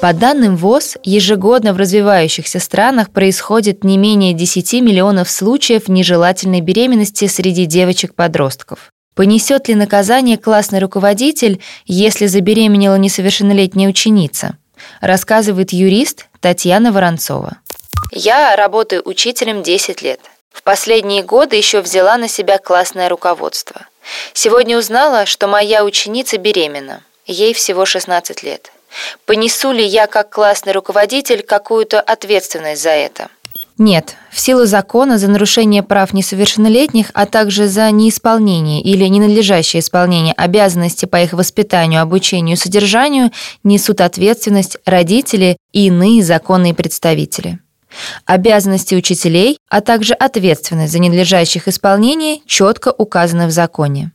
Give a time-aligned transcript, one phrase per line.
[0.00, 7.26] По данным ВОЗ, ежегодно в развивающихся странах происходит не менее 10 миллионов случаев нежелательной беременности
[7.26, 8.92] среди девочек-подростков.
[9.14, 14.58] Понесет ли наказание классный руководитель, если забеременела несовершеннолетняя ученица?
[15.00, 17.56] Рассказывает юрист Татьяна Воронцова.
[18.12, 20.20] Я работаю учителем 10 лет.
[20.52, 23.86] В последние годы еще взяла на себя классное руководство.
[24.34, 27.02] Сегодня узнала, что моя ученица беременна.
[27.26, 28.70] Ей всего 16 лет.
[29.24, 33.28] Понесу ли я как классный руководитель какую-то ответственность за это?
[33.78, 40.32] Нет, в силу закона за нарушение прав несовершеннолетних, а также за неисполнение или ненадлежащее исполнение
[40.32, 43.32] обязанностей по их воспитанию, обучению и содержанию
[43.64, 47.58] несут ответственность родители и иные законные представители.
[48.24, 54.10] Обязанности учителей, а также ответственность за ненадлежащих исполнение четко указаны в законе.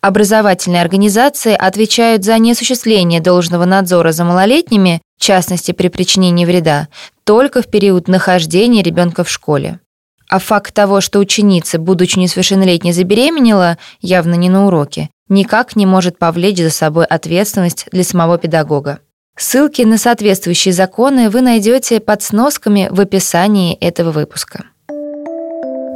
[0.00, 6.88] Образовательные организации отвечают за неосуществление должного надзора за малолетними, в частности при причинении вреда,
[7.24, 9.80] только в период нахождения ребенка в школе.
[10.28, 16.18] А факт того, что ученица, будучи несовершеннолетней, забеременела, явно не на уроке, никак не может
[16.18, 19.00] повлечь за собой ответственность для самого педагога.
[19.36, 24.69] Ссылки на соответствующие законы вы найдете под сносками в описании этого выпуска.